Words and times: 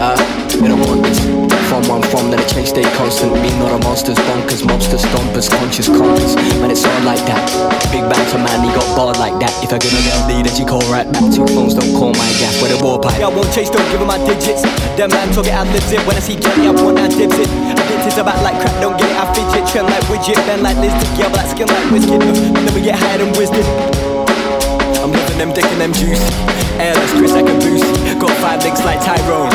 Uh, 0.00 0.14
uh, 0.14 0.38
stay 2.64 2.82
constant. 2.96 3.32
Me 3.42 3.50
not 3.58 3.72
a 3.72 3.78
monsters, 3.84 4.18
bonkers, 4.18 4.62
mobsters, 4.62 5.02
stompers, 5.02 5.50
conscious 5.50 5.88
conquers. 5.88 6.36
Man, 6.60 6.70
it's 6.70 6.84
all 6.84 7.02
like 7.02 7.24
that. 7.26 7.77
Banter 8.28 8.44
man, 8.44 8.60
he 8.60 8.68
got 8.76 8.84
barred 8.92 9.16
like 9.16 9.32
that. 9.40 9.48
If 9.64 9.72
I 9.72 9.80
get 9.80 9.88
a 9.88 10.00
lead, 10.28 10.44
then 10.44 10.52
she 10.52 10.60
call 10.60 10.84
right 10.92 11.08
back. 11.08 11.24
Two 11.32 11.48
phones 11.48 11.72
don't 11.72 11.88
call 11.96 12.12
my 12.12 12.28
gaff 12.36 12.52
with 12.60 12.76
a 12.76 12.78
war 12.84 13.00
pipe. 13.00 13.16
Yeah, 13.16 13.28
I 13.28 13.32
won't 13.32 13.48
chase, 13.56 13.72
don't 13.72 13.84
give 13.88 14.04
him 14.04 14.08
my 14.08 14.20
digits. 14.28 14.60
That 15.00 15.08
man 15.08 15.32
talk 15.32 15.48
it, 15.48 15.56
I 15.56 15.64
lives 15.64 15.88
it. 15.88 16.04
When 16.04 16.12
I 16.12 16.20
see 16.20 16.36
Jenny, 16.36 16.68
I 16.68 16.76
want 16.76 17.00
that 17.00 17.08
dips 17.08 17.40
it. 17.40 17.48
Addicted 17.48 18.20
to 18.20 18.22
back 18.28 18.36
like 18.44 18.60
crap, 18.60 18.76
don't 18.84 19.00
get 19.00 19.08
it, 19.08 19.16
I 19.16 19.24
fidget. 19.32 19.64
Trend 19.72 19.88
like 19.88 20.04
widget, 20.12 20.36
bend 20.44 20.60
like 20.60 20.76
lizard. 20.76 21.08
Yeah, 21.16 21.32
black 21.32 21.48
skin 21.48 21.72
like 21.72 21.88
whiskey. 21.88 22.20
Never 22.20 22.80
get 22.84 23.00
higher 23.00 23.16
than 23.16 23.32
wisdom. 23.32 23.64
I'm 25.00 25.08
living 25.08 25.40
them 25.40 25.56
dick 25.56 25.64
and 25.64 25.80
them 25.80 25.92
juicy. 25.96 26.28
Airless 26.76 27.12
Chris 27.16 27.32
like 27.32 27.48
a 27.48 27.56
boosie. 27.64 27.96
Got 28.20 28.34
five 28.44 28.60
links 28.60 28.84
like 28.84 29.00
Tyrone. 29.00 29.48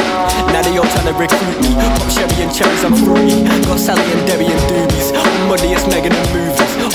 Now 0.49 0.65
they 0.65 0.73
all 0.81 0.89
trying 0.97 1.13
to 1.13 1.13
recruit 1.13 1.57
me. 1.61 1.77
Pop 1.77 2.09
Chevy 2.09 2.41
and 2.41 2.49
cherries, 2.49 2.81
I'm 2.81 2.97
fruity. 2.97 3.32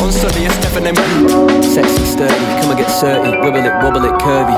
On 0.08 0.14
Sunday. 0.14 0.48
Sexy 1.60 2.04
sturdy, 2.06 2.34
come 2.62 2.70
and 2.70 2.78
get 2.78 2.88
surty. 2.88 3.30
Wibble 3.42 3.62
it, 3.62 3.74
wobble 3.84 4.04
it, 4.06 4.18
curvy. 4.22 4.56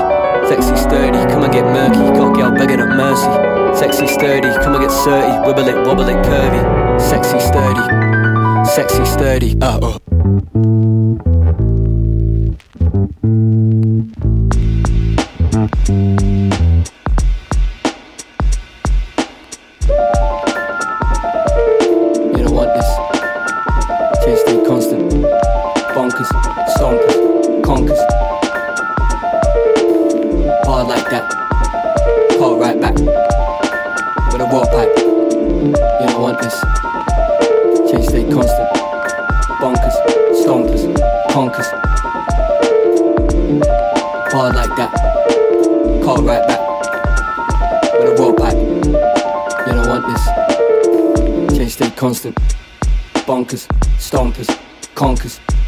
Sexy 0.48 0.76
sturdy, 0.76 1.18
come 1.32 1.42
and 1.42 1.52
get 1.52 1.64
murky. 1.64 1.98
Got 2.16 2.36
girl 2.36 2.52
begging 2.52 2.80
up 2.80 2.90
mercy. 2.90 3.26
Sexy 3.76 4.06
sturdy, 4.06 4.48
come 4.62 4.76
and 4.76 4.84
get 4.84 4.92
surty. 4.92 5.44
Wibble 5.44 5.66
it, 5.66 5.74
wobble 5.84 6.08
it, 6.08 6.24
curvy. 6.24 7.00
Sexy 7.00 7.40
sturdy, 7.40 7.82
sexy 8.76 9.04
sturdy. 9.04 9.56
Uh 9.60 9.80
oh. 9.82 9.98
Change 24.30 24.42
stay 24.42 24.64
constant. 24.64 25.10
Bonkers, 25.92 26.28
stompers, 26.76 27.64
conkers. 27.64 27.98
Hard 30.64 30.86
like 30.86 31.10
that. 31.10 31.26
Call 32.38 32.56
right 32.56 32.80
back. 32.80 32.94
With 32.94 34.40
a 34.40 34.48
raw 34.52 34.64
pipe. 34.66 34.96
You 34.98 36.06
don't 36.06 36.22
want 36.22 36.40
this. 36.40 36.54
Change 37.90 38.06
stay 38.06 38.22
constant. 38.30 38.70
Bonkers, 39.58 39.96
stompers, 40.44 40.84
conkers. 41.32 41.66
Hard 44.30 44.54
like 44.54 44.76
that. 44.76 44.92
Call 46.04 46.22
right 46.22 46.46
back. 46.46 46.60
With 47.98 48.10
a 48.10 48.22
raw 48.22 48.32
pipe. 48.32 48.56
You 49.66 49.72
don't 49.72 49.88
want 49.88 50.06
this. 50.06 51.58
Change 51.58 51.72
stay 51.72 51.90
constant. 51.90 52.38
Bonkers, 53.30 53.68
stompers, 53.96 54.48
conkers. 54.94 55.59